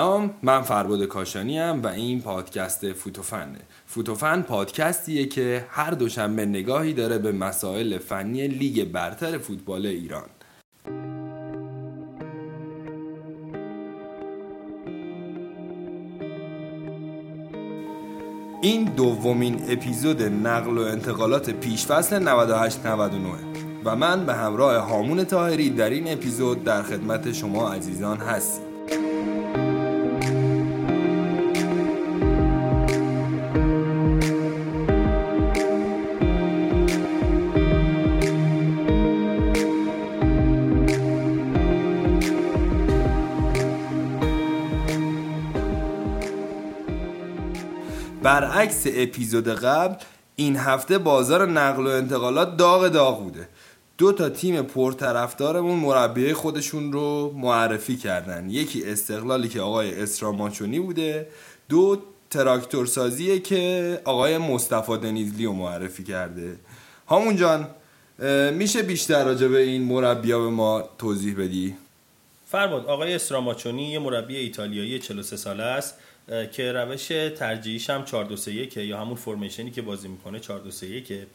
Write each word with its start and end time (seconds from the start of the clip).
سلام 0.00 0.30
من 0.42 0.62
فرباد 0.62 1.04
کاشانی 1.04 1.60
و 1.60 1.86
این 1.86 2.20
پادکست 2.20 2.92
فوتوفنه. 2.92 3.58
فوتوفن 3.86 4.42
پادکستیه 4.42 5.26
که 5.26 5.66
هر 5.70 5.90
دوشنبه 5.90 6.46
نگاهی 6.46 6.92
داره 6.92 7.18
به 7.18 7.32
مسائل 7.32 7.98
فنی 7.98 8.48
لیگ 8.48 8.84
برتر 8.84 9.38
فوتبال 9.38 9.86
ایران. 9.86 10.28
این 18.62 18.84
دومین 18.84 19.60
اپیزود 19.68 20.22
نقل 20.22 20.78
و 20.78 20.82
انتقالات 20.82 21.50
پیشفصل 21.50 22.18
98 22.18 22.86
99 22.86 23.28
و 23.84 23.96
من 23.96 24.26
به 24.26 24.34
همراه 24.34 24.76
هامون 24.76 25.24
تاهری 25.24 25.70
در 25.70 25.90
این 25.90 26.12
اپیزود 26.12 26.64
در 26.64 26.82
خدمت 26.82 27.32
شما 27.32 27.72
عزیزان 27.72 28.16
هستیم. 28.16 28.69
برعکس 48.22 48.84
اپیزود 48.86 49.48
قبل 49.48 49.94
این 50.36 50.56
هفته 50.56 50.98
بازار 50.98 51.48
نقل 51.48 51.86
و 51.86 51.90
انتقالات 51.90 52.56
داغ 52.56 52.88
داغ 52.88 53.22
بوده. 53.22 53.48
دو 53.98 54.12
تا 54.12 54.28
تیم 54.28 54.62
پرطرفدارمون 54.62 55.78
مربی 55.78 56.32
خودشون 56.32 56.92
رو 56.92 57.32
معرفی 57.36 57.96
کردن. 57.96 58.50
یکی 58.50 58.84
استقلالی 58.84 59.48
که 59.48 59.60
آقای 59.60 60.02
اسراماچونی 60.02 60.80
بوده 60.80 61.28
دو 61.68 62.02
تراکتور 62.30 62.86
سازیه 62.86 63.38
که 63.38 64.00
آقای 64.04 64.38
مصطفی 64.38 64.96
دنیزلی 64.96 65.46
رو 65.46 65.52
معرفی 65.52 66.04
کرده. 66.04 66.56
همون 67.10 67.36
جان 67.36 67.66
میشه 68.52 68.82
بیشتر 68.82 69.24
راجع 69.24 69.48
به 69.48 69.58
این 69.58 69.82
مربی 69.82 70.28
به 70.28 70.38
ما 70.38 70.88
توضیح 70.98 71.34
بدی؟ 71.38 71.76
فرمود 72.46 72.86
آقای 72.86 73.14
اسراماچونی 73.14 73.92
یه 73.92 73.98
مربی 73.98 74.36
ایتالیایی 74.36 74.98
43 74.98 75.36
ساله 75.36 75.62
است. 75.62 75.94
که 76.52 76.72
روش 76.72 77.06
ترجیحیش 77.36 77.90
هم 77.90 78.04
4 78.04 78.24
2 78.24 78.36
3 78.36 78.52
یا 78.82 79.00
همون 79.00 79.16
فرمیشنی 79.16 79.70
که 79.70 79.82
بازی 79.82 80.08
می‌کنه 80.08 80.40
4 80.40 80.60
2 80.60 80.70
3 80.70 81.00
که 81.00 81.26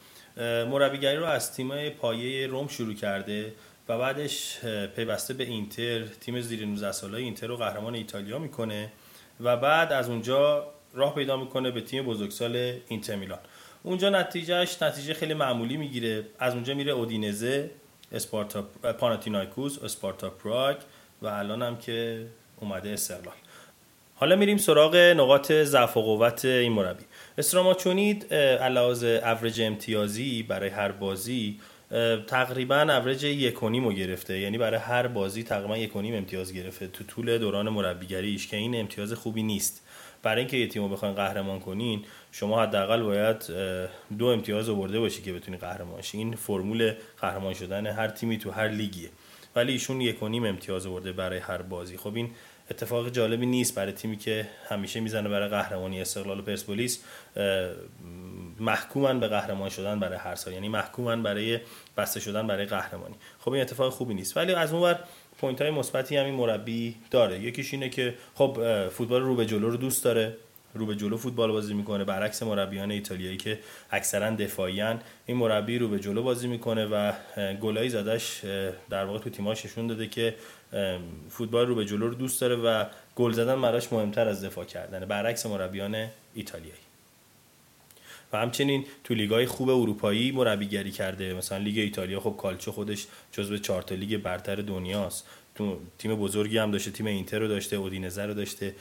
مربیگری 0.72 1.18
رو 1.18 1.26
از 1.26 1.54
تیم 1.54 1.90
پایه 1.90 2.48
روم 2.48 2.68
شروع 2.68 2.94
کرده 2.94 3.54
و 3.90 3.98
بعدش 3.98 4.60
پیوسته 4.96 5.34
به 5.34 5.44
اینتر. 5.44 6.04
تیم 6.06 6.42
زیر 6.42 6.66
19 6.66 6.92
ساله 6.92 7.18
اینتر 7.18 7.48
رو 7.48 7.58
قهرمان 7.58 7.96
ایتالیا 7.96 8.40
می‌کنه 8.40 8.92
و 9.40 9.58
بعد 9.58 9.94
از 9.94 10.10
اونجا 10.10 10.68
راه 10.94 11.16
پیدا 11.16 11.38
می‌کنه 11.38 11.72
به 11.72 11.82
تیم 11.82 12.06
بزرگسال 12.06 12.74
اینتر 12.88 13.16
میلان. 13.16 13.40
اونجا 13.84 14.10
نتیجهش 14.10 14.82
نتیجه 14.82 15.14
خیلی 15.14 15.34
معمولی 15.34 15.78
می‌گیره. 15.78 16.24
از 16.40 16.54
اونجا 16.54 16.74
میره 16.74 16.92
اودینزه 16.92 17.72
اسپارتا 18.12 18.62
پاناتینایکوس 19.00 19.84
اسپارتا 19.84 20.30
پراگ 20.30 20.78
و 21.22 21.28
الان 21.28 21.62
هم 21.62 21.78
که 21.78 22.28
اومده 22.60 22.90
استقلال. 22.90 23.36
حالا 24.18 24.36
میریم 24.36 24.58
سراغ 24.58 24.96
نقاط 24.96 25.52
ضعف 25.52 25.98
و 25.98 26.02
قوت 26.02 26.46
این 26.46 26.72
مربی. 26.72 27.04
استراماچونید 27.38 28.34
علاوه 28.34 29.08
اوریج 29.08 29.62
امتیازی 29.62 30.44
برای 30.44 30.70
هر 30.70 30.92
بازی 30.92 31.60
تقریبا 32.28 32.82
اوریج 32.82 33.24
یک 33.24 33.64
و 33.64 33.70
گرفته. 33.70 34.40
یعنی 34.40 34.58
برای 34.58 34.80
هر 34.80 35.08
بازی 35.08 35.44
تقریبا 35.44 35.78
یک 35.78 35.96
امتیاز 35.96 36.54
گرفته 36.54 36.88
تو 36.88 37.04
طول 37.04 37.38
دوران 37.38 37.70
مربیگریش 37.70 38.48
که 38.48 38.58
این 38.58 38.80
امتیاز 38.80 39.14
خوبی 39.14 39.44
نیست. 39.44 39.88
برای 40.24 40.40
اینکه 40.40 40.58
یه 40.58 40.68
تیم 40.68 40.84
رو 40.84 40.90
بخواین 40.90 41.16
قهرمان 41.16 41.60
کنین 41.60 42.04
شما 42.32 42.62
حداقل 42.62 43.02
باید 43.02 43.46
دو 44.18 44.26
امتیاز 44.26 44.70
آورده 44.70 45.00
باشی 45.00 45.22
که 45.22 45.34
بتونی 45.34 45.58
قهرمان 45.58 46.02
شی. 46.02 46.18
این 46.18 46.36
فرمول 46.36 46.94
قهرمان 47.22 47.54
شدن 47.54 47.88
هر 47.88 48.08
تیمی 48.08 48.38
تو 48.38 48.52
هر 48.52 48.68
لیگیه. 48.68 49.10
ولی 49.56 49.72
ایشون 49.72 50.02
یک 50.02 50.24
امتیاز 50.24 50.86
آورده 50.88 51.12
برای 51.12 51.40
هر 51.40 51.62
بازی. 51.62 51.98
خب 51.98 52.16
این 52.16 52.30
اتفاق 52.72 53.10
جالبی 53.10 53.46
نیست 53.46 53.76
برای 53.76 53.92
تیمی 53.92 54.18
که 54.18 54.48
همیشه 54.70 55.00
می‌زنه 55.00 55.30
برای 55.30 55.50
قهرمانی 55.50 56.02
استقلال 56.02 56.40
و 56.40 56.42
پرسپولیس 56.42 57.04
محکومن 58.60 59.20
به 59.20 59.28
قهرمان 59.28 59.70
شدن 59.70 60.00
برای 60.00 60.18
هر 60.18 60.36
سال 60.36 60.54
یعنی 60.54 60.70
محکومن 60.70 61.24
برای 61.24 61.60
بسته 61.98 62.20
شدن 62.20 62.48
برای 62.48 62.66
قهرمانی. 62.66 63.16
خب 63.40 63.52
این 63.52 63.62
اتفاق 63.62 63.94
خوبی 63.94 64.14
نیست. 64.14 64.38
ولی 64.38 64.54
از 64.54 64.74
اون 64.74 64.96
point 65.38 65.62
های 65.62 65.72
مثبتی 65.72 66.18
هم 66.18 66.26
این 66.26 66.34
مربی 66.34 66.96
داره. 67.12 67.40
یکیش 67.40 67.74
اینه 67.74 67.90
که 67.90 68.16
خب 68.36 68.88
فوتبال 68.90 69.22
رو 69.22 69.36
به 69.36 69.46
جلو 69.46 69.70
رو 69.70 69.78
دوست 69.78 70.04
داره. 70.04 70.38
رو 70.74 70.86
به 70.86 70.96
جلو 70.96 71.18
فوتبال 71.18 71.52
بازی 71.52 71.74
می‌کنه. 71.74 72.04
برعکس 72.04 72.44
مربیان 72.44 72.92
ایتالیایی 72.92 73.38
که 73.38 73.60
اکثرا 73.92 74.30
دفاعیان 74.30 75.02
این 75.26 75.38
مربی 75.38 75.78
رو 75.78 75.88
به 75.88 76.00
جلو 76.00 76.24
بازی 76.24 76.48
می‌کنه 76.48 76.86
و 76.86 77.12
گلای 77.62 77.90
زدش 77.90 78.42
در 78.90 79.06
واقع 79.06 79.20
تو 79.20 79.30
تیماش 79.30 79.66
نشون 79.66 79.88
داده 79.88 80.08
که 80.08 80.36
فوتبال 81.30 81.68
رو 81.68 81.76
به 81.76 81.86
جلو 81.86 82.08
رو 82.08 82.14
دوست 82.14 82.42
داره 82.42 82.56
و 82.56 82.86
گل 83.16 83.32
زدن 83.32 83.62
براش 83.62 83.94
مهمتر 83.94 84.28
از 84.28 84.44
دفاع 84.44 84.66
کردنه 84.66 85.06
برعکس 85.06 85.46
مربیان 85.46 86.08
ایتالیایی. 86.34 86.80
و 88.34 88.38
همچنین 88.38 88.86
تو 89.04 89.14
لیگای 89.14 89.46
خوب 89.46 89.70
اروپایی 89.70 90.32
مربیگری 90.32 90.92
کرده. 90.92 91.34
مثلا 91.34 91.58
لیگ 91.58 91.78
ایتالیا 91.78 92.20
خب 92.20 92.36
کالچو 92.38 92.72
خودش 92.72 93.08
جزو 93.32 93.58
چهار 93.58 93.82
تا 93.82 93.96
لیگ 93.96 94.18
برتر 94.18 94.56
دنیاست. 94.56 95.28
تو 95.56 95.80
تیم 95.98 96.16
بزرگی 96.16 96.58
هم 96.58 96.72
داشته 96.72 96.92
تیم 96.92 97.06
اینتر 97.06 97.40
رو 97.40 97.48
داشته 97.48 97.76
اودینزه 97.76 98.26
رو 98.26 98.34
داشته 98.34 98.76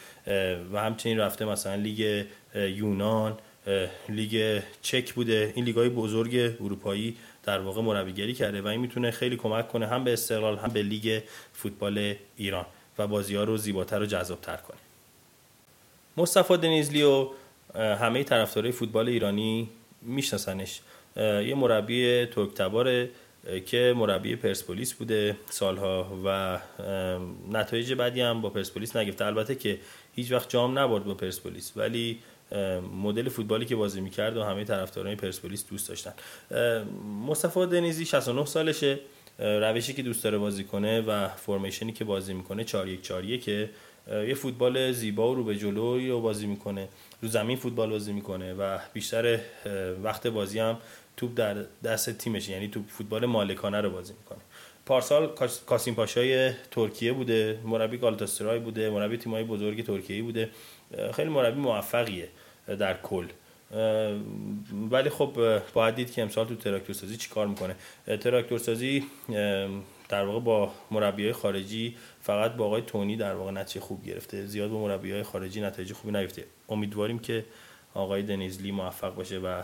و 0.73 0.81
همچنین 0.81 1.19
رفته 1.19 1.45
مثلا 1.45 1.75
لیگ 1.75 2.25
یونان 2.55 3.39
لیگ 4.09 4.63
چک 4.83 5.13
بوده. 5.13 5.53
این 5.55 5.65
لیگای 5.65 5.89
بزرگ 5.89 6.35
اروپایی 6.61 7.17
در 7.47 7.61
واقع 7.61 7.83
مربیگری 7.83 8.35
کرده 8.35 8.63
و 8.63 8.67
این 8.67 8.81
می‌تونه 8.81 9.11
خیلی 9.11 9.37
کمک 9.37 9.69
کنه 9.69 9.87
هم 9.87 10.05
به 10.05 10.13
استقلال 10.13 10.59
هم 10.59 10.69
به 10.69 10.83
لیگ 10.83 11.23
فوتبال 11.53 12.15
ایران 12.37 12.67
و 12.99 13.07
بازی 13.07 13.35
ها 13.35 13.45
رو 13.45 13.57
زیباتر 13.57 14.03
و 14.03 14.07
جذابتر 14.07 14.57
کنه. 14.57 14.77
مصطفی 16.17 16.57
دنیزلی 16.57 17.03
و 17.03 17.29
همه 17.75 18.25
طرفدارای 18.25 18.73
فوتبال 18.73 19.09
ایرانی 19.09 19.69
میشناسنش. 20.03 20.81
یه 21.17 21.55
مربی 21.55 22.27
ترکتباره 22.27 23.11
که 23.67 23.95
مربی 23.97 24.37
پرسپولیس 24.37 24.93
بوده 24.93 25.37
سالها 25.51 26.19
و 26.25 26.59
نتایج 27.53 27.93
بعدی 27.93 28.21
هم 28.21 28.41
با 28.41 28.51
پرسپولیس 28.51 28.97
نگرفته. 28.97 29.25
البته 29.25 29.55
که 29.55 29.79
هیچ 30.17 30.33
وقت 30.33 30.51
جام 30.51 30.79
نبرد 30.79 31.05
با 31.05 31.15
پرسپولیس 31.15 31.73
ولی 31.77 32.19
مدل 33.03 33.29
فوتبالی 33.29 33.65
که 33.65 33.77
بازی 33.77 34.01
می‌کرد 34.01 34.37
و 34.37 34.43
همه 34.43 34.65
طرفداران 34.65 35.15
پرسپولیس 35.15 35.65
دوست 35.71 35.89
داشتن. 35.89 36.13
مصطفی 37.27 37.67
دنیزی 37.67 38.05
69 38.05 38.45
سالشه. 38.45 38.99
روشی 39.39 39.93
که 39.93 40.03
دوست 40.03 40.25
داره 40.25 40.39
بازی 40.39 40.65
کنه 40.65 41.01
و 41.01 41.29
فرمیشنی 41.29 41.93
که 41.93 42.05
بازی 42.05 42.35
می‌کنه 42.35 42.65
4 42.65 42.89
1 42.89 43.03
4 43.03 43.37
که 43.37 43.71
یه 44.09 44.35
فوتبال 44.35 44.93
زیبا 44.93 45.33
و 45.33 45.35
رو 45.35 45.45
به 45.45 45.57
جلو 45.57 45.99
رو 46.09 46.21
بازی 46.21 46.47
می‌کنه. 46.47 46.89
رو 47.23 47.29
زمین 47.29 47.57
فوتبال 47.57 47.91
بازی 47.91 48.13
می‌کنه 48.13 48.55
و 48.55 48.79
بیشتر 48.93 49.41
وقت 50.03 50.27
بازی 50.27 50.59
هم 50.59 50.79
توپ 51.17 51.31
در 51.37 51.65
دست 51.85 52.11
تیمش 52.11 52.49
یعنی 52.49 52.69
توپ 52.69 52.85
فوتبال 52.89 53.27
مالکانه 53.27 53.81
رو 53.81 53.91
بازی 53.91 54.13
می‌کنه. 54.13 54.39
پارسال 54.87 55.35
کاسیم 55.67 55.95
پاشای 55.95 56.53
ترکیه 56.71 57.13
بوده 57.13 57.59
مربی 57.65 57.99
گالاتاسرای 57.99 58.59
بوده 58.59 58.91
مربی 58.91 59.17
تیمای 59.17 59.45
بزرگ 59.45 59.87
ترکیه 59.87 60.23
بوده. 60.23 60.51
خیلی 61.13 61.31
مربی 61.31 61.61
موفقیه 61.61 62.29
در 62.67 62.95
کل. 63.03 63.27
ولی 64.91 65.11
خب 65.11 65.61
باید 65.75 65.95
دید 65.95 66.13
که 66.13 66.23
امسال 66.23 66.47
تو 66.47 66.55
تراکتور 66.55 66.95
سازی 66.95 67.17
چی 67.17 67.29
کار 67.31 67.47
می‌کنه. 67.47 67.77
تراکتور 68.17 68.59
سازی 68.59 69.05
در 70.09 70.25
واقع 70.25 70.41
با 70.41 70.73
مربی 70.91 71.33
خارجی 71.33 71.97
فقط 72.23 72.53
با 72.53 72.67
آقای 72.67 72.83
تونی 72.83 73.17
در 73.17 73.35
واقع 73.35 73.51
نتیجه 73.51 73.81
خوب 73.81 74.05
گرفته. 74.05 74.47
زیاد 74.47 74.71
با 74.71 74.83
مربی 74.83 75.13
های 75.13 75.23
خارجی 75.23 75.61
نتایج 75.61 75.93
خوبی 75.93 76.13
نگرفته 76.13 76.45
امیدواریم 76.69 77.19
که 77.19 77.45
آقای 77.95 78.23
دنیزلی 78.23 78.73
موفق 78.73 79.15
باشه 79.15 79.39
و 79.39 79.63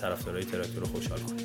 طرفدارای 0.00 0.44
تراکتور 0.44 0.80
رو 0.80 0.86
خوشحال 0.86 1.18
کنه. 1.18 1.42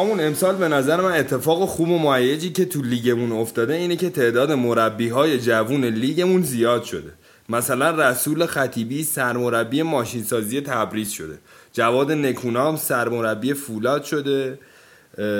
همون 0.00 0.20
امسال 0.20 0.56
به 0.56 0.68
نظر 0.68 1.00
من 1.00 1.12
اتفاق 1.12 1.68
خوب 1.68 1.88
و 1.88 1.98
معیجی 1.98 2.50
که 2.50 2.64
تو 2.64 2.82
لیگمون 2.82 3.32
افتاده 3.32 3.74
اینه 3.74 3.96
که 3.96 4.10
تعداد 4.10 4.52
مربی 4.52 5.08
های 5.08 5.38
جوون 5.38 5.84
لیگمون 5.84 6.42
زیاد 6.42 6.84
شده. 6.84 7.12
مثلا 7.48 7.90
رسول 7.90 8.46
خطیبی 8.46 9.04
سرمربی 9.04 9.82
ماشینسازی 9.82 10.60
تبریز 10.60 11.10
شده. 11.10 11.38
جواد 11.72 12.12
نکونام 12.12 12.76
سرمربی 12.76 13.54
فولاد 13.54 14.04
شده. 14.04 14.58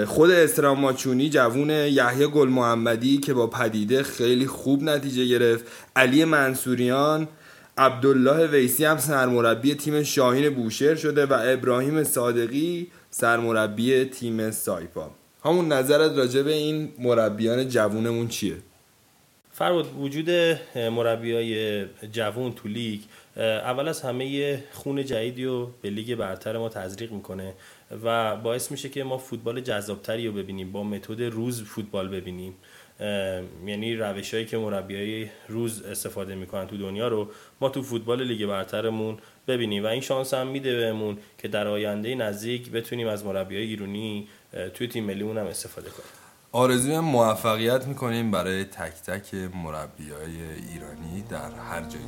خود 0.06 0.30
استرام 0.30 0.80
ماچونی 0.80 1.30
جوون 1.30 1.70
یحیی 1.70 2.26
گل 2.26 2.48
محمدی 2.48 3.18
که 3.18 3.34
با 3.34 3.46
پدیده 3.46 4.02
خیلی 4.02 4.46
خوب 4.46 4.82
نتیجه 4.82 5.24
گرفت. 5.24 5.64
علی 5.96 6.24
منصوریان 6.24 7.28
عبدالله 7.78 8.46
ویسی 8.46 8.84
هم 8.84 8.98
سرمربی 8.98 9.74
تیم 9.74 10.02
شاهین 10.02 10.50
بوشهر 10.50 10.94
شده 10.94 11.26
و 11.26 11.38
ابراهیم 11.42 12.04
صادقی 12.04 12.90
سرمربی 13.10 14.04
تیم 14.04 14.50
سایپا 14.50 15.10
همون 15.44 15.72
نظرت 15.72 16.18
راجع 16.18 16.42
به 16.42 16.52
این 16.52 16.92
مربیان 16.98 17.68
جوونمون 17.68 18.28
چیه؟ 18.28 18.56
فرود 19.52 19.86
وجود 19.98 20.30
مربی 20.76 21.32
های 21.32 21.84
جوون 22.12 22.52
تو 22.52 22.68
لیگ 22.68 23.00
اول 23.36 23.88
از 23.88 24.02
همه 24.02 24.58
خون 24.72 25.04
جدیدی 25.04 25.44
رو 25.44 25.70
به 25.82 25.90
لیگ 25.90 26.14
برتر 26.14 26.58
ما 26.58 26.68
تزریق 26.68 27.12
می‌کنه 27.12 27.54
و 28.04 28.36
باعث 28.36 28.70
میشه 28.70 28.88
که 28.88 29.04
ما 29.04 29.18
فوتبال 29.18 29.60
جذابتری 29.60 30.26
رو 30.26 30.32
ببینیم 30.32 30.72
با 30.72 30.84
متد 30.84 31.22
روز 31.22 31.62
فوتبال 31.62 32.08
ببینیم 32.08 32.54
یعنی 33.66 33.96
روش 33.96 34.34
هایی 34.34 34.46
که 34.46 34.58
مربی 34.58 34.96
های 34.96 35.26
روز 35.48 35.82
استفاده 35.82 36.34
می‌کنن 36.34 36.66
تو 36.66 36.76
دنیا 36.76 37.08
رو 37.08 37.28
ما 37.60 37.68
تو 37.68 37.82
فوتبال 37.82 38.22
لیگ 38.22 38.46
برترمون 38.46 39.18
ببینیم 39.48 39.84
و 39.84 39.86
این 39.86 40.00
شانس 40.00 40.34
هم 40.34 40.46
میده 40.46 40.76
بهمون 40.76 41.18
که 41.38 41.48
در 41.48 41.68
آینده 41.68 42.14
نزدیک 42.14 42.70
بتونیم 42.70 43.08
از 43.08 43.24
مربی 43.24 43.56
های 43.56 43.64
ایرانی 43.64 44.28
توی 44.74 44.88
تیم 44.88 45.04
ملیمون 45.04 45.38
هم 45.38 45.46
استفاده 45.46 45.90
کنیم. 45.90 46.10
آرزوی 46.52 46.98
موفقیت 46.98 47.86
می‌کنیم 47.86 48.30
برای 48.30 48.64
تک 48.64 48.92
تک 49.06 49.34
مربی 49.34 50.10
های 50.10 50.42
ایرانی 50.72 51.24
در 51.30 51.50
هر 51.50 51.80
جای 51.80 52.02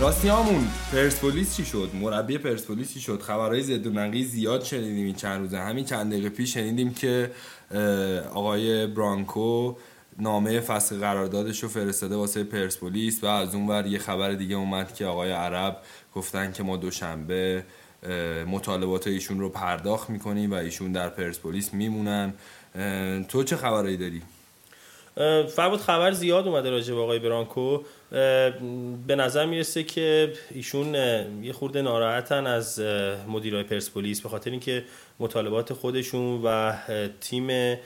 راستی 0.00 0.30
پرسپولیس 0.92 1.56
چی 1.56 1.64
شد؟ 1.64 1.90
مربی 1.94 2.38
پرسپولیس 2.38 2.94
چی 2.94 3.00
شد؟ 3.00 3.22
خبرهای 3.22 3.62
زد 3.62 3.86
و 3.86 3.90
نقی 3.90 4.24
زیاد 4.24 4.64
شنیدیم 4.64 5.04
این 5.04 5.14
چند 5.14 5.40
روزه. 5.40 5.58
همین 5.58 5.84
چند 5.84 6.12
دقیقه 6.12 6.28
پیش 6.28 6.54
شنیدیم 6.54 6.94
که 6.94 7.30
آقای 8.34 8.86
برانکو 8.86 9.74
نامه 10.18 10.60
فصل 10.60 10.98
قراردادش 10.98 11.62
رو 11.62 11.68
فرستاده 11.68 12.16
واسه 12.16 12.44
پرسپولیس 12.44 13.24
و 13.24 13.26
از 13.26 13.54
اون 13.54 13.86
یه 13.86 13.98
خبر 13.98 14.32
دیگه 14.32 14.56
اومد 14.56 14.94
که 14.94 15.06
آقای 15.06 15.30
عرب 15.30 15.76
گفتن 16.14 16.52
که 16.52 16.62
ما 16.62 16.76
دوشنبه 16.76 17.64
مطالبات 18.46 19.06
ایشون 19.06 19.40
رو 19.40 19.48
پرداخت 19.48 20.10
می‌کنیم 20.10 20.50
و 20.50 20.54
ایشون 20.54 20.92
در 20.92 21.08
پرسپولیس 21.08 21.74
میمونن. 21.74 22.34
تو 23.28 23.42
چه 23.44 23.56
خبرایی 23.56 23.96
داری؟ 23.96 24.22
فربود 25.48 25.80
خبر 25.80 26.12
زیاد 26.12 26.48
اومده 26.48 26.70
راجع 26.70 26.94
به 26.94 27.00
آقای 27.00 27.18
برانکو. 27.18 27.78
به 29.06 29.16
نظر 29.16 29.46
می‌رسه 29.46 29.82
که 29.82 30.32
ایشون 30.50 30.94
یه 31.42 31.52
خورده 31.52 31.82
ناراحتن 31.82 32.46
از 32.46 32.80
مدیرای 33.28 33.62
پرسپولیس 33.62 34.20
به 34.20 34.28
خاطر 34.28 34.50
اینکه 34.50 34.84
مطالبات 35.20 35.72
خودشون 35.72 36.42
و 36.44 36.72
تیم 37.20 37.76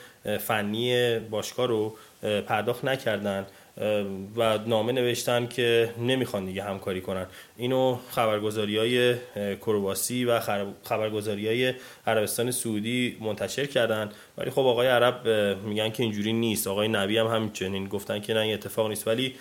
فنی 0.41 1.19
باشگاه 1.19 1.67
رو 1.67 1.97
پرداخت 2.23 2.85
نکردن. 2.85 3.47
و 4.37 4.59
نامه 4.67 4.93
نوشتن 4.93 5.47
که 5.47 5.95
نمی‌خوان 5.99 6.45
دیگه 6.45 6.63
همکاری 6.63 7.01
کنن. 7.01 7.27
اینو 7.57 7.99
خبرگزاری 8.11 8.79
های 8.79 9.15
کرواسی 9.61 10.25
و 10.25 10.41
خبرگزاری 10.85 11.49
های 11.49 11.75
عربستان 12.07 12.51
سعودی 12.51 13.17
منتشر 13.21 13.67
کردن. 13.67 14.11
ولی 14.39 14.51
خب 14.51 14.59
آقای 14.59 14.89
عرب 14.89 15.29
میگن 15.67 15.91
که 15.91 16.03
اینجوری 16.03 16.33
نیست. 16.33 16.67
آقای 16.67 16.89
نبی 16.89 17.19
هم 17.19 17.27
همچنین 17.27 17.89
گفتن 17.89 18.21
که 18.21 18.35
نه 18.35 18.41
این 18.41 18.55
اتفاق 18.55 18.89
نیست. 18.89 19.09
ولی 19.09 19.35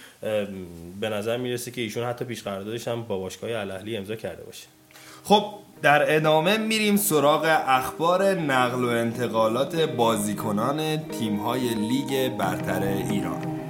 به 0.99 1.09
نظر 1.09 1.37
می‌رسه 1.37 1.71
که 1.71 1.81
ایشون 1.81 2.03
حتی 2.03 2.25
پیش 2.25 2.43
قراردادش 2.43 2.87
هم 2.87 3.03
با 3.03 3.17
باشگاه 3.17 3.51
الاهلی 3.51 3.97
امضا 3.97 4.15
کرده 4.15 4.43
باشه. 4.43 4.67
خب 5.23 5.45
در 5.81 6.15
ادامه 6.15 6.57
میریم 6.57 6.95
سراغ 6.95 7.45
اخبار 7.67 8.23
نقل 8.23 8.83
و 8.83 8.87
انتقالات 8.87 9.75
بازیکنان 9.75 10.97
تیم‌های 10.97 11.73
لیگ 11.73 12.37
برتر 12.37 12.83
ایران. 13.11 13.60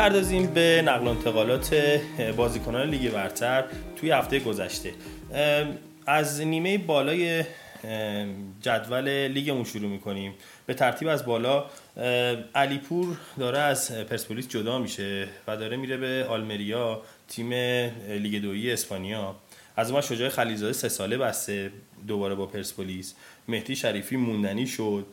می‌پردازیم 0.00 0.46
به 0.46 0.82
نقل 0.86 1.06
و 1.06 1.10
انتقالات 1.10 1.74
بازیکنان 2.36 2.90
لیگ 2.90 3.12
برتر 3.12 3.64
توی 3.96 4.10
هفته 4.10 4.38
گذشته. 4.38 4.92
از 6.06 6.40
نیمه 6.40 6.78
بالای 6.78 7.44
جدول 8.62 9.08
لیگمون 9.28 9.64
شروع 9.64 9.90
می‌کنیم. 9.90 10.34
به 10.66 10.74
ترتیب 10.74 11.08
از 11.08 11.24
بالا 11.24 11.64
علیپور 12.54 13.16
داره 13.38 13.58
از 13.58 13.92
پرسپولیس 13.92 14.48
جدا 14.48 14.78
میشه 14.78 15.28
و 15.46 15.56
داره 15.56 15.76
میره 15.76 15.96
به 15.96 16.26
آلمریا 16.28 17.02
تیم 17.28 17.52
لیگ 18.08 18.42
دویی 18.42 18.72
اسپانیا. 18.72 19.36
از 19.76 19.92
ما 19.92 20.00
شجاع 20.00 20.28
خلیزاده 20.28 20.72
سه 20.72 20.88
ساله 20.88 21.18
بسته 21.18 21.70
دوباره 22.06 22.34
با 22.34 22.46
پرسپولیس. 22.46 23.14
مهدی 23.48 23.76
شریفی 23.76 24.16
موندنی 24.16 24.66
شد. 24.66 25.06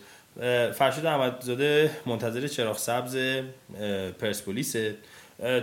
فرشید 0.73 1.05
احمدزاده 1.05 1.91
منتظر 2.05 2.47
چراغ 2.47 2.77
سبز 2.77 3.17
پرسپولیس 4.19 4.75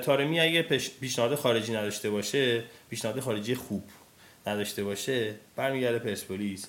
تارمی 0.02 0.40
اگه 0.40 0.62
پیشنهاد 1.00 1.35
خارجی 1.35 1.73
نداشته 1.73 2.11
باشه 2.11 2.62
پیشنهاد 2.90 3.21
خارجی 3.21 3.54
خوب 3.54 3.85
نداشته 4.47 4.85
باشه 4.85 5.35
برمیگرده 5.57 5.99
پرسپولیس. 5.99 6.69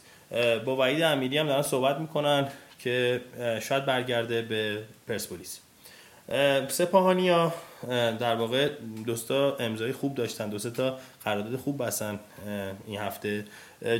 با 0.65 0.75
وحید 0.75 1.01
امیری 1.01 1.38
هم 1.38 1.47
دارن 1.47 1.62
صحبت 1.62 1.97
می‌کنن 1.97 2.47
که 2.79 3.21
شاید 3.62 3.85
برگرده 3.85 4.41
به 4.41 4.83
پرسپولیس. 5.07 5.59
سپاهانی 6.67 7.29
ها 7.29 7.53
در 8.19 8.35
واقع 8.35 8.69
دوستا 9.05 9.55
امضای 9.59 9.91
خوب 9.91 10.15
داشتن 10.15 10.50
دو 10.50 10.57
تا 10.57 11.00
قرارداد 11.24 11.55
خوب 11.55 11.85
بستن 11.85 12.19
این 12.88 13.00
هفته. 13.00 13.45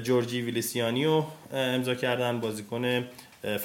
جورجی 0.04 0.42
ویلیسیانی 0.42 1.06
رو 1.06 1.26
امضا 1.54 1.96
کردن 1.96 2.40
بازیکن 2.40 3.08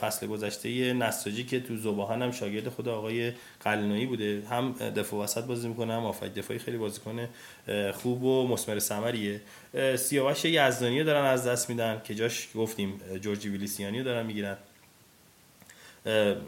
فصل 0.01 0.27
گذشته 0.27 0.93
نساجی 0.93 1.45
که 1.45 1.61
تو 1.61 1.77
زباهن 1.77 2.23
هم 2.23 2.31
شاگرد 2.33 2.69
خود 2.69 2.89
آقای 2.89 3.33
قلنایی 3.61 4.07
بوده. 4.07 4.43
هم 4.51 4.73
دفاع 4.73 5.25
وسط 5.25 5.45
بازی 5.45 5.69
می‌کنه 5.69 5.95
هم 5.95 6.05
آفک 6.05 6.35
دفاعی 6.35 6.59
خیلی 6.59 6.77
بازیکن 6.77 7.29
خوب 7.93 8.25
و 8.25 8.49
مسمر 8.49 8.79
ثمریه. 8.79 9.41
سیاوش 9.97 10.45
یزدانی 10.45 11.05
دارن 11.05 11.25
از 11.25 11.47
دست 11.47 11.71
میدن 11.71 12.01
که 12.05 12.15
جاش 12.15 12.49
گفتیم 12.55 13.01
جورجی 13.21 13.49
ویلیسیانی 13.49 13.99
رو 13.99 14.05
دارن 14.05 14.27
می‌گیرن. 14.27 14.57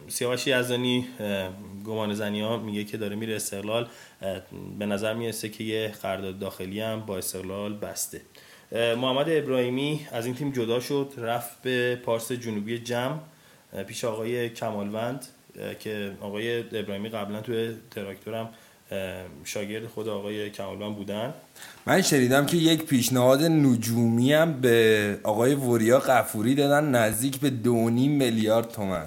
سیاوش 0.08 0.46
یزدانی 0.46 1.06
گمان 1.86 2.14
زنی 2.14 2.40
ها 2.40 2.56
میگه 2.56 2.84
که 2.84 2.96
داره 2.96 3.16
میره 3.16 3.36
استقلال. 3.36 3.88
به 4.78 4.86
نظر 4.86 5.14
می‌رسه 5.14 5.48
که 5.48 5.64
یه 5.64 5.94
قرارداد 6.02 6.38
داخلی 6.38 6.80
هم 6.80 7.00
با 7.00 7.18
استقلال 7.18 7.76
بسته. 7.78 8.20
محمد 8.72 9.26
ابراهیمی 9.28 10.06
از 10.12 10.26
این 10.26 10.34
تیم 10.34 10.52
جدا 10.52 10.80
شد 10.80 11.12
رفت 11.16 11.62
به 11.62 11.96
پارس 11.96 12.32
جنوبی 12.32 12.78
جم 12.78 13.20
پیش 13.86 14.04
آقای 14.04 14.48
کمالوند 14.48 15.26
که 15.80 16.12
آقای 16.20 16.58
ابراهیمی 16.58 17.08
قبلا 17.08 17.40
توی 17.40 17.70
تراکتورم 17.90 18.48
شاگرد 19.44 19.86
خود 19.86 20.08
آقای 20.08 20.50
کمالوند 20.50 20.96
بودن. 20.96 21.34
من 21.86 22.02
شنیدم 22.02 22.46
که 22.46 22.56
یک 22.56 22.84
پیشنهاد 22.84 23.42
نجومی 23.42 24.32
هم 24.32 24.60
به 24.60 25.18
آقای 25.22 25.54
وریا 25.54 25.98
قفوری 25.98 26.54
دادن 26.54 26.84
نزدیک 26.84 27.40
به 27.40 27.50
دونی 27.50 28.08
میلیارد 28.08 28.68
تومن 28.68 29.06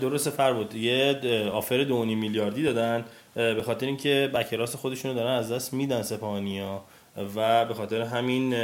درست 0.00 0.30
فر 0.30 0.52
بود. 0.52 0.74
یه 0.74 1.20
آفر 1.52 1.84
دو 1.84 2.04
میلیاردی 2.04 2.62
دادن 2.62 3.04
به 3.34 3.62
خاطر 3.66 3.86
اینکه 3.86 4.30
بکراس 4.34 4.76
خودشونو 4.76 5.14
دارن 5.14 5.32
از 5.32 5.52
دست 5.52 5.74
میدن 5.74 6.02
سپاهانیا 6.02 6.84
و 7.36 7.64
به 7.64 7.74
خاطر 7.74 8.00
همین 8.00 8.54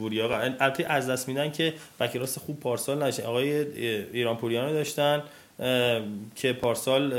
وریا 0.00 0.38
البته 0.38 0.86
از 0.86 1.10
دست 1.10 1.28
میدن 1.28 1.50
که 1.50 1.74
بکراس 2.00 2.38
خوب 2.38 2.60
پارسال 2.60 3.02
نشه. 3.02 3.22
آقای 3.22 3.52
ایران 4.12 4.36
پوریانو 4.36 4.72
داشتن 4.72 5.22
که 6.34 6.52
پارسال 6.52 7.14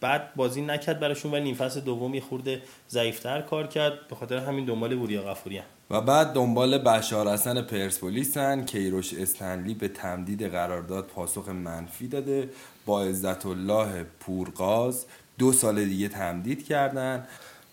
بعد 0.00 0.34
بازی 0.34 0.62
نکرد 0.62 1.00
براشون 1.00 1.34
و 1.34 1.38
نیم 1.38 1.54
فصل 1.54 1.80
دومی 1.80 2.20
خورده 2.20 2.62
ضعیفتر 2.90 3.40
کار 3.40 3.66
کرد. 3.66 4.08
به 4.08 4.16
خاطر 4.16 4.36
همین 4.36 4.64
دنبال 4.64 4.92
وریا 4.92 5.22
غفوری 5.22 5.60
و 5.90 6.00
بعد 6.00 6.32
دنبال 6.32 6.78
بشار 6.78 7.28
حسن 7.28 7.62
پرسپولیسن 7.62 8.64
کیروش 8.64 9.14
استنلی 9.14 9.74
به 9.74 9.88
تمدید 9.88 10.42
قرارداد 10.42 11.06
پاسخ 11.06 11.48
منفی 11.48 12.08
داده. 12.08 12.48
با 12.86 13.02
عزت 13.02 13.46
الله 13.46 14.06
پورغاز 14.20 15.06
دو 15.38 15.52
سال 15.52 15.84
دیگه 15.84 16.08
تمدید 16.08 16.66
کردن. 16.66 17.26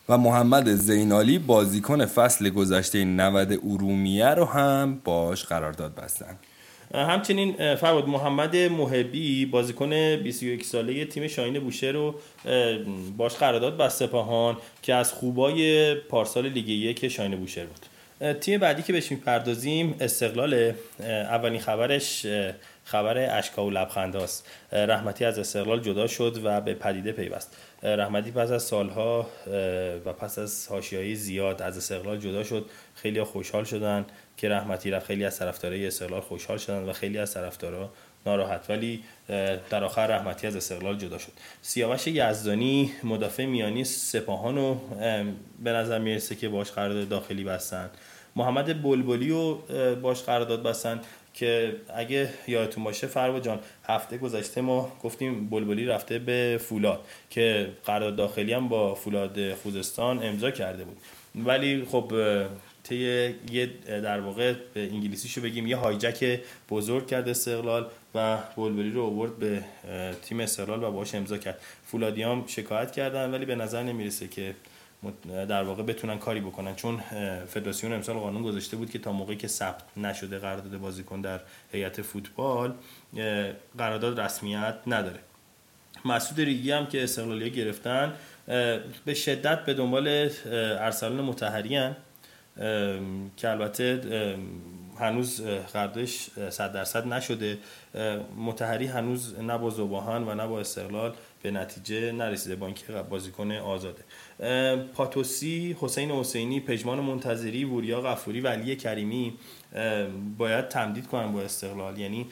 و 0.09 0.17
محمد 0.17 0.69
زینالی 0.75 1.39
بازیکن 1.39 2.05
فصل 2.05 2.49
گذشته 2.49 3.05
90 3.05 3.51
ارومیه 3.51 4.27
رو 4.27 4.45
هم 4.45 5.01
باش 5.03 5.45
قرارداد 5.45 5.95
بستن. 5.95 6.35
همچنین 6.93 7.75
فرود 7.75 8.07
محمد 8.07 8.55
محبی 8.55 9.45
بازیکن 9.45 10.15
21 10.15 10.65
ساله 10.65 11.05
تیم 11.05 11.27
شاین 11.27 11.59
بوشه 11.59 11.87
رو 11.87 12.15
باش 13.17 13.35
قرارداد 13.35 13.77
بسته 13.77 14.07
پاهان 14.07 14.57
که 14.81 14.93
از 14.93 15.13
خوبای 15.13 15.95
پارسال 15.95 16.49
لیگ 16.49 16.69
یک 16.69 17.07
شاین 17.07 17.35
بوشهر 17.35 17.65
بود. 17.65 17.85
تیم 18.39 18.59
بعدی 18.59 18.83
که 18.83 18.93
بهش 18.93 19.11
می‌پردازیم 19.11 19.95
استقلال 19.99 20.73
اولین 20.99 21.59
خبرش 21.59 22.25
خبر 22.88 23.38
اشکا 23.38 23.65
و 23.65 23.70
لبخنداست. 23.70 24.48
رحمتی 24.72 25.25
از 25.25 25.39
استقلال 25.39 25.79
جدا 25.79 26.08
شد 26.08 26.41
و 26.44 26.62
به 26.62 26.74
پدیده 26.74 27.12
پیوست. 27.12 27.58
رحمتی 27.84 28.32
پس 28.32 28.51
از 28.51 28.63
سالها 28.63 29.27
و 30.06 30.13
پس 30.13 30.39
از 30.39 30.67
حاشیه‌ای 30.70 31.15
زیاد 31.15 31.62
از 31.62 31.77
استقلال 31.77 32.17
جدا 32.17 32.44
شد. 32.44 32.65
خیلی 32.96 33.24
خوشحال 33.24 33.63
شدن 33.63 34.06
که 34.38 34.50
رحمتی 34.50 34.91
رفت. 34.91 35.06
خیلی 35.06 35.25
از 35.25 35.39
طرفدارای 35.39 35.88
استقلال 35.88 36.22
خوشحال 36.22 36.58
شدن 36.58 36.89
و 36.89 36.94
خیلی 36.94 37.17
از 37.17 37.34
طرفدارا 37.34 37.89
ناراحت. 38.25 38.65
ولی 38.70 39.03
در 39.70 39.84
آخر 39.84 40.08
رحمتی 40.08 40.48
از 40.48 40.56
استقلال 40.56 40.98
جدا 40.98 41.17
شد. 41.17 41.32
سیاوش 41.62 42.08
یزدانی 42.08 42.91
مدافع 43.03 43.46
میانی 43.46 43.84
سپاهانو 43.84 44.75
به 45.63 45.72
نظر 45.72 46.00
می‌رسه 46.00 46.36
که 46.36 46.50
باش 46.50 46.72
قرارداد 46.72 47.10
داخلی 47.10 47.44
بستن. 47.44 47.89
محمد 48.36 48.84
بلبلی 48.84 49.29
رو 49.29 49.62
باش 50.01 50.24
قرارداد 50.24 50.63
بستن. 50.63 51.01
که 51.38 51.75
اگه 51.96 52.29
یادتون 52.48 52.84
باشه 52.84 53.08
فروا 53.08 53.39
جان 53.39 53.60
هفته 53.84 54.17
گذشته 54.17 54.62
ما 54.62 54.91
گفتیم 55.03 55.50
بلبلی 55.50 55.86
رفته 55.86 56.20
به 56.20 56.60
فولاد 56.63 57.06
که 57.29 57.70
قرارداد 57.86 58.15
داخلی 58.15 58.53
هم 58.53 58.67
با 58.67 58.96
فولاد 58.96 59.53
خوزستان 59.53 60.24
امضا 60.24 60.51
کرده 60.51 60.84
بود. 60.84 60.98
ولی 61.36 61.86
خب 61.91 62.13
طی 62.84 62.96
یه 63.51 63.70
در 63.86 64.20
واقع 64.20 64.53
به 64.74 64.82
انگلیسیشو 64.82 65.41
بگیم 65.41 65.67
یه 65.67 65.75
هایجک 65.75 66.39
بزرگ 66.70 67.08
کرد 67.08 67.29
استقلال 67.29 67.88
و 68.15 68.38
بولبری 68.56 68.91
رو 68.91 69.03
آورد 69.03 69.38
به 69.38 69.63
تیم 70.24 70.39
استقلال 70.39 70.84
و 70.84 70.91
باش 70.91 71.15
امضا 71.15 71.38
کرد. 71.38 71.60
فولادیام 71.86 72.44
شکایت 72.48 72.91
کردن 72.91 73.32
ولی 73.32 73.46
به 73.46 73.56
نظر 73.56 73.84
نمی‌رسه 73.84 74.27
که 74.27 74.53
در 75.32 75.63
واقع 75.63 75.84
بتونن 75.84 76.18
کاری 76.18 76.42
بکنن. 76.42 76.75
چون 76.75 77.00
فدراسیون 77.48 77.94
امسال 77.94 78.16
قانون 78.16 78.44
گذاشته 78.44 78.77
بود 78.77 78.92
که 78.92 79.00
تا 79.00 79.12
موقعی 79.12 79.36
که 79.36 79.48
ثبت 79.48 79.84
نشده 79.98 80.39
قرارداد 80.39 80.77
بازیکن 80.77 81.22
در 81.22 81.39
هیئت 81.72 82.01
فوتبال 82.01 82.74
قرارداد 83.77 84.20
رسمیت 84.20 84.75
نداره. 84.88 85.20
مسعود 86.06 86.42
ریگی 86.42 86.72
هم 86.72 86.86
که 86.86 87.04
استقلالیه 87.04 87.50
گرفتن 87.50 88.13
به 89.06 89.13
شدت 89.13 89.66
به 89.66 89.74
دنبال 89.74 90.30
ارسلان 90.46 91.22
متحری 91.22 91.80
که 93.38 93.50
البته 93.50 94.01
هنوز 95.00 95.42
قراردادش 95.74 96.30
صد 96.50 96.74
درصد 96.74 97.08
نشده. 97.08 97.58
متحری 98.38 98.86
هنوز 98.86 99.39
نه 99.39 99.58
با 99.58 99.70
زباهن 99.70 100.24
و 100.24 100.36
نه 100.36 100.48
با 100.48 100.60
استقلال. 100.60 101.13
به 101.41 101.51
نتیجه 101.51 102.12
نرسیده 102.12 102.56
با 102.56 102.65
اینکه 102.65 102.94
بازیکن 103.10 103.51
آزاده. 103.51 104.03
پاتوسی 104.94 105.77
حسین 105.79 106.12
حسینی 106.12 106.60
پژمان 106.60 107.00
منتظری 107.00 107.63
وریا 107.63 108.01
غفوری 108.01 108.41
و 108.41 108.48
علی 108.48 108.75
کریمی 108.75 109.34
باید 110.38 110.67
تمدید 110.67 111.08
کنن 111.08 111.32
با 111.32 111.41
استقلال. 111.41 111.98
یعنی 111.98 112.25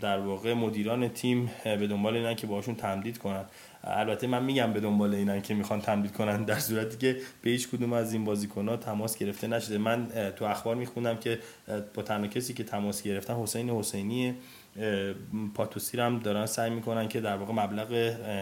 در 0.00 0.18
واقع 0.18 0.54
مدیران 0.54 1.08
تیم 1.08 1.50
به 1.64 1.86
دنبال 1.86 2.16
اینن 2.16 2.34
که 2.34 2.46
باشون 2.46 2.74
تمدید 2.74 3.18
کنن. 3.18 3.44
البته 3.86 4.26
من 4.26 4.44
میگم 4.44 4.72
به 4.72 4.80
دنبال 4.80 5.14
اینن 5.14 5.42
که 5.42 5.54
می‌خوان 5.54 5.80
تمدید 5.80 6.12
کنن 6.12 6.44
در 6.44 6.58
صورتی 6.58 6.96
که 6.96 7.16
به 7.42 7.50
هیچ 7.50 7.68
کدوم 7.68 7.92
از 7.92 8.12
این 8.12 8.24
بازیکن‌ها 8.24 8.76
تماس 8.76 9.18
گرفته 9.18 9.46
نشده. 9.46 9.78
من 9.78 10.06
تو 10.36 10.44
اخبار 10.44 10.76
میخوندم 10.76 11.16
که 11.16 11.38
با 11.94 12.02
تنها 12.02 12.26
کسی 12.26 12.54
که 12.54 12.64
تماس 12.64 13.02
گرفتن 13.02 13.34
حسین 13.34 13.70
حسینی 13.70 14.34
پاتوسی 15.54 16.00
هم 16.00 16.18
دارن 16.18 16.46
سعی 16.46 16.70
می‌کنن 16.70 17.08
که 17.08 17.20
در 17.20 17.36
واقع 17.36 17.52
مبلغ 17.52 17.88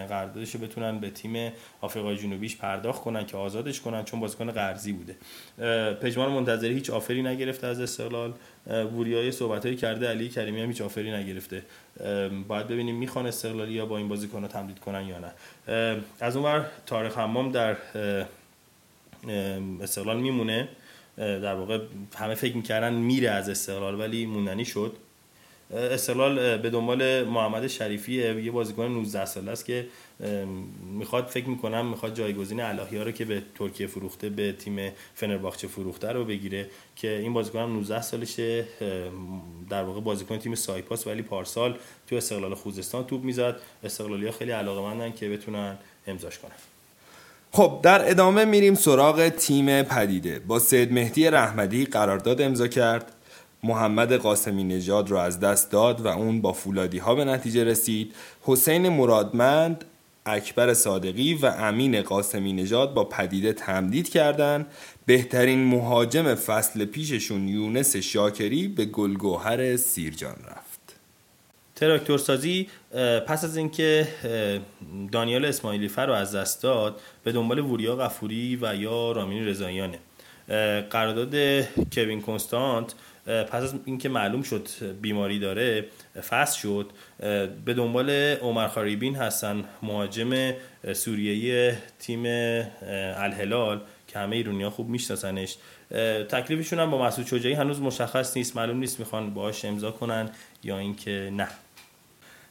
قراردادش 0.08 0.56
بتونن 0.56 0.98
به 0.98 1.10
تیم 1.10 1.52
آفریقای 1.80 2.16
جنوبیش 2.16 2.56
پرداخت 2.56 3.02
کنن 3.02 3.26
که 3.26 3.36
آزادش 3.36 3.80
کنن 3.80 4.04
چون 4.04 4.20
بازیکن 4.20 4.50
قرضی 4.50 4.92
بوده. 4.92 5.16
پژمان 5.94 6.32
منتظری 6.32 6.74
هیچ 6.74 6.90
آفری 6.90 7.22
نگرفته 7.22 7.66
از 7.66 7.80
استقلال. 7.80 8.34
وریای 8.66 9.33
صحبتایی 9.33 9.76
کرده 9.76 10.09
علی 10.09 10.28
کریمی 10.28 10.61
هم 10.61 10.68
هیچ 10.68 10.83
نگرفته. 10.99 11.62
باید 12.49 12.68
ببینیم 12.68 12.94
می‌خوان 12.97 13.26
استقلالی 13.26 13.73
یا 13.73 13.87
با 13.87 13.99
این 13.99 14.09
بازیکن 14.09 14.42
رو 14.42 14.49
تمدید 14.49 14.78
کنن 14.78 15.09
یا 15.09 15.18
نه. 15.18 15.33
از 16.21 16.37
اونور 16.37 16.66
تاریخ 16.87 17.18
حمام 17.18 17.52
در 17.52 17.76
استقلال 19.80 20.21
میمونه. 20.21 20.68
در 21.16 21.54
واقع 21.54 21.78
همه 22.16 22.35
فکر 22.35 22.56
می‌کردن 22.56 22.94
میره 22.94 23.30
از 23.30 23.49
استقلال 23.49 24.00
ولی 24.00 24.26
موندنی 24.26 24.64
شد. 24.64 24.97
استقلال 25.71 26.56
به 26.56 26.71
دنبال 26.71 27.25
محمد 27.25 27.66
شریفی 27.66 28.12
یه 28.12 28.50
بازیکن 28.50 28.83
19 28.83 29.25
ساله 29.25 29.50
است 29.50 29.64
که 29.64 29.87
می‌خواد 30.99 31.26
فکر 31.26 31.49
می‌کنم 31.49 31.87
می‌خواد 31.87 32.14
جایگزین 32.14 32.61
الهی 32.61 32.99
رو 32.99 33.11
که 33.11 33.25
به 33.25 33.42
ترکیه 33.59 33.87
فروخته 33.87 34.28
به 34.28 34.52
تیم 34.52 34.92
فنرباخچه 35.14 35.68
فروخته 35.68 36.12
رو 36.12 36.25
بگیره 36.25 36.71
که 36.97 37.09
این 37.09 37.33
بازیکن 37.33 37.59
هم 37.59 37.73
19 37.76 38.02
سالشه 38.02 38.64
در 39.71 39.83
واقع 39.83 40.00
بازیکن 40.00 40.38
تیم 40.38 40.54
سایپاس 40.54 41.06
ولی 41.06 41.23
پارسال 41.23 41.78
تو 42.06 42.16
استقلال 42.16 42.54
خوزستان 42.54 43.04
توپ 43.04 43.25
می‌زد. 43.25 43.56
استقلالی 43.85 44.26
ها 44.26 44.33
خیلی 44.33 44.50
علاقه 44.50 45.12
که 45.12 45.28
بتونن 45.28 45.76
امضاش 46.06 46.38
کنن. 46.38 46.52
خب 47.52 47.80
در 47.83 48.11
ادامه 48.11 48.44
میریم 48.44 48.75
سراغ 48.75 49.28
تیم 49.28 49.83
پدیده. 49.83 50.38
با 50.38 50.59
سید 50.59 50.92
مهدی 50.92 51.30
رحمدی 51.30 51.85
قرارداد 51.85 52.40
امضا 52.40 52.68
کرد. 52.68 53.12
محمد 53.64 54.12
قاسمی 54.12 54.64
نژاد 54.64 55.11
رو 55.11 55.16
از 55.16 55.40
دست 55.40 55.71
داد 55.71 56.00
و 56.00 56.09
اون 56.09 56.40
با 56.40 56.52
فولادی 56.52 56.99
ها 56.99 57.14
به 57.14 57.25
نتیجه 57.25 57.64
رسید. 57.64 58.14
حسین 58.42 58.88
مرادمند 58.88 59.85
اکبر 60.26 60.75
صادقی 60.75 61.35
و 61.35 61.47
امین 61.47 62.02
قاسمی 62.02 62.52
نژاد 62.52 62.94
با 62.94 63.04
پدیده 63.04 63.52
تمدید 63.52 64.09
کردند 64.09 64.66
بهترین 65.06 65.64
مهاجم 65.64 66.35
فصل 66.35 66.85
پیششون 66.85 67.49
یونس 67.49 67.97
شاکری 67.97 68.68
به 68.68 68.85
گلگوهر 68.85 69.76
سیرجان 69.76 70.37
رفت. 70.49 70.97
تراکتور 71.76 72.18
سازی 72.18 72.68
پس 73.26 73.44
از 73.44 73.56
اینکه 73.56 74.09
دانیال 75.12 75.44
اسماعیلی 75.44 75.88
فر 75.88 76.06
رو 76.06 76.12
از 76.12 76.35
دست 76.35 76.62
داد 76.62 77.00
به 77.25 77.33
دنبال 77.33 77.59
وریا 77.59 77.97
غفوری 77.97 78.59
و 78.62 78.75
یا 78.75 79.12
رامین 79.12 79.47
رضاییانه. 79.47 79.99
قرارداد 80.90 81.35
کوین 81.92 82.23
کنستانت 82.23 82.94
پس 83.26 83.62
از 83.62 83.75
اینکه 83.85 84.09
معلوم 84.09 84.43
شد 84.43 84.69
بیماری 85.02 85.38
داره 85.38 85.85
فصل 86.28 86.59
شد 86.61 86.90
به 87.64 87.75
دنبال 87.75 88.11
عمر 88.11 88.69
خاریبین 88.69 89.16
هستن 89.16 89.64
مهاجم 89.83 90.52
سوریهی 90.93 91.73
تیم 91.99 92.23
الهلال 93.16 93.81
که 94.09 94.19
همه 94.19 94.37
ایرونی 94.37 94.62
ها 94.62 94.71
خوب 94.71 94.88
میشناسنش. 94.88 95.57
تکلیفشون 96.28 96.78
هم 96.78 96.90
با 96.90 97.02
مسعود 97.02 97.26
شجاعی 97.26 97.54
هنوز 97.54 97.81
مشخص 97.81 98.37
نیست 98.37 98.57
معلوم 98.57 98.78
نیست 98.78 99.00
می‌خوان 99.00 99.35
باهاش 99.35 99.64
امضا 99.64 99.90
کنن 99.90 100.31
یا 100.62 100.78
اینکه 100.78 101.31
نه. 101.33 101.49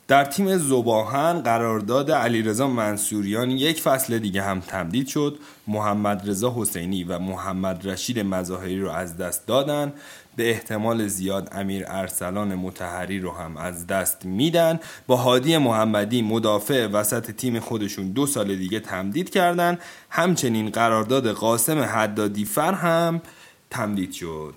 در 0.08 0.26
تیم 0.26 0.58
زباهن 0.58 1.42
قرارداد 1.42 2.12
علیرضا 2.12 2.68
منصوریان 2.68 3.52
یک 3.52 3.82
فصل 3.82 4.20
دیگه 4.20 4.42
هم 4.42 4.60
تمدید 4.60 5.08
شد. 5.08 5.38
محمد 5.68 6.30
رضا 6.30 6.54
حسینی 6.58 7.04
و 7.04 7.20
محمد 7.20 7.88
رشید 7.88 8.20
مظاهری 8.20 8.80
رو 8.80 8.90
از 8.90 9.18
دست 9.18 9.48
دادن. 9.48 9.94
به 10.36 10.50
احتمال 10.50 11.08
زیاد 11.08 11.50
امیر 11.52 11.86
ارسلان 11.88 12.56
متحری 12.56 13.20
رو 13.20 13.32
هم 13.32 13.58
از 13.58 13.88
دست 13.88 14.26
میدن. 14.26 14.80
با 15.08 15.16
هادی 15.16 15.58
محمدی 15.58 16.22
مدافع 16.22 16.88
وسط 16.88 17.32
تیم 17.32 17.60
خودشون 17.60 18.12
دو 18.12 18.26
سال 18.26 18.56
دیگه 18.56 18.80
تمدید 18.80 19.30
کردن. 19.30 19.78
همچنین 20.10 20.70
قرارداد 20.70 21.28
قاسم 21.28 21.80
حدادی 21.80 22.46
فر 22.46 22.74
هم 22.74 23.22
تمدید 23.70 24.12
شد. 24.12 24.54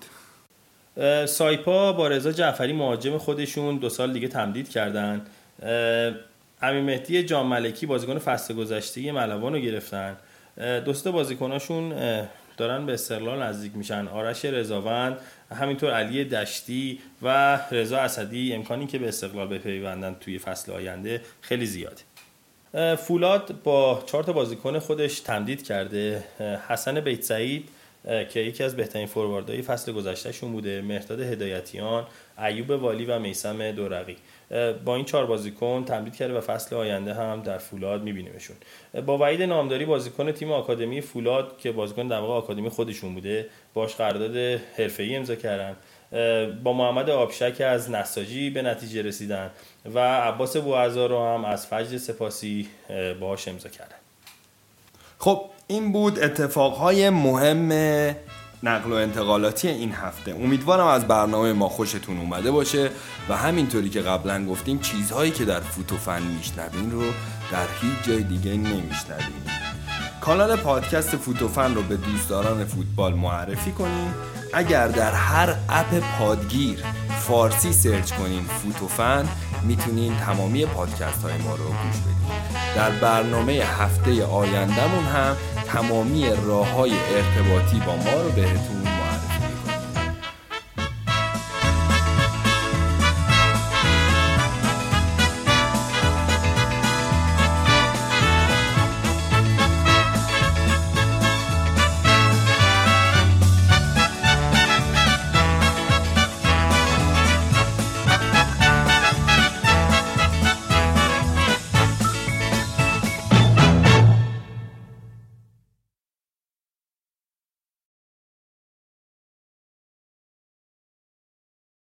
سایپا 1.28 1.92
با 1.92 2.08
رضا 2.08 2.32
جعفری 2.32 2.72
مهاجم 2.72 3.18
خودشون 3.18 3.76
دو 3.76 3.88
سال 3.88 4.12
دیگه 4.12 4.28
تمدید 4.28 4.68
کردن. 4.68 5.22
امین 6.62 6.84
مهدی 6.84 7.22
جام 7.22 7.46
ملکی 7.46 7.86
بازیکن 7.86 8.18
فصل 8.18 8.54
گذشته 8.54 9.12
ملوان 9.12 9.52
رو 9.52 9.58
گرفتن. 9.58 10.16
دوست 10.84 11.08
بازیکناشون 11.08 11.94
دارن 12.56 12.86
به 12.86 12.92
استقلال 12.92 13.42
نزدیک 13.42 13.72
میشن. 13.76 14.08
آرش 14.08 14.44
رضاوند 14.44 15.16
همینطور 15.50 15.90
علی 15.90 16.24
دشتی 16.24 16.98
و 17.22 17.58
رضا 17.70 17.98
اسدی 17.98 18.52
امکانی 18.52 18.86
که 18.86 18.98
به 18.98 19.08
استقلال 19.08 19.48
بپیوندن 19.48 20.16
توی 20.20 20.38
فصل 20.38 20.72
آینده 20.72 21.20
خیلی 21.40 21.66
زیاده. 21.66 22.02
فولاد 22.96 23.62
با 23.64 24.02
چهار 24.06 24.24
تا 24.24 24.32
بازیکن 24.32 24.78
خودش 24.78 25.20
تمدید 25.20 25.66
کرده. 25.66 26.24
حسن 26.68 27.00
بیت 27.00 27.22
سعید 27.22 27.68
که 28.06 28.40
یکی 28.40 28.64
از 28.64 28.76
بهترین 28.76 29.06
فورواردهای 29.06 29.62
فصل 29.62 29.92
گذشتهشون 29.92 30.52
بوده. 30.52 30.82
مهرداد 30.82 31.20
هدایتیان 31.20 32.06
ایوب 32.38 32.70
والی 32.70 33.04
و 33.04 33.18
میسم 33.18 33.70
دورقی. 33.70 34.16
با 34.84 34.96
این 34.96 35.04
چهار 35.04 35.26
بازیکن 35.26 35.84
تمدید 35.84 36.16
کرده 36.16 36.34
و 36.34 36.40
فصل 36.40 36.76
آینده 36.76 37.14
هم 37.14 37.42
در 37.42 37.58
فولاد 37.58 38.02
میبینیمشون. 38.02 38.56
با 39.06 39.18
وعید 39.18 39.42
نامداری 39.42 39.84
بازیکن 39.84 40.32
تیم 40.32 40.52
آکادمی 40.52 41.00
فولاد 41.00 41.58
که 41.58 41.72
بازیکن 41.72 42.08
در 42.08 42.20
واقع 42.20 42.32
آکادمی 42.32 42.68
خودشون 42.68 43.14
بوده 43.14 43.46
باش 43.74 43.94
قرارداد 43.94 44.36
حرفه‌ای 44.76 45.16
امضا 45.16 45.34
کردن. 45.34 45.76
با 46.62 46.72
محمد 46.72 47.10
آبشک 47.10 47.60
از 47.60 47.90
نساجی 47.90 48.50
به 48.50 48.62
نتیجه 48.62 49.02
رسیدن 49.02 49.50
و 49.94 49.98
عباس 49.98 50.56
بوعزا 50.56 51.06
رو 51.06 51.24
هم 51.24 51.44
از 51.44 51.66
فجر 51.66 51.98
سپاسی 51.98 52.68
باهاش 53.20 53.48
امضا 53.48 53.68
کردن. 53.68 53.96
خب 55.18 55.44
این 55.68 55.92
بود 55.92 56.18
اتفاقهای 56.18 57.10
مهم 57.10 57.72
نقل 58.62 58.92
و 58.92 58.94
انتقالاتی 58.94 59.68
این 59.68 59.92
هفته. 59.92 60.34
امیدوارم 60.34 60.86
از 60.86 61.08
برنامه 61.08 61.52
ما 61.52 61.68
خوشتون 61.68 62.18
اومده 62.18 62.50
باشه 62.50 62.90
و 63.28 63.36
همینطوری 63.36 63.90
که 63.90 64.00
قبلا 64.00 64.46
گفتیم 64.46 64.78
چیزهایی 64.78 65.30
که 65.30 65.44
در 65.44 65.60
فوتوفن 65.60 66.22
میشنوین 66.22 66.90
رو 66.90 67.02
در 67.52 67.66
هیچ 67.80 68.06
جای 68.06 68.22
دیگه 68.22 68.50
نمیشنوین. 68.50 69.46
کانال 70.20 70.56
پادکست 70.56 71.16
فوتوفن 71.16 71.74
رو 71.74 71.82
به 71.82 71.96
دوستداران 71.96 72.64
فوتبال 72.64 73.14
معرفی 73.14 73.72
کنین. 73.72 74.10
اگر 74.52 74.88
در 74.88 75.12
هر 75.12 75.54
اپ 75.68 76.02
پادگیر 76.18 76.78
فارسی 77.20 77.72
سرچ 77.72 78.12
کنین 78.12 78.44
فوتوفن 78.44 79.28
می‌تونین 79.62 80.16
تمامی 80.16 80.66
پادکست 80.66 81.22
های 81.22 81.38
ما 81.38 81.54
رو 81.54 81.64
گوش 81.64 82.00
بدین. 82.00 82.25
در 82.76 82.90
برنامه 82.90 83.52
هفته 83.52 84.24
آیندهمون 84.24 85.04
هم 85.04 85.36
تمامی 85.66 86.26
راه 86.46 86.70
های 86.70 86.92
ارتباطی 86.92 87.80
با 87.86 87.96
ما 87.96 88.22
رو 88.22 88.30
بهتون 88.30 88.95